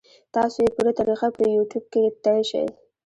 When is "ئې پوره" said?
0.63-0.91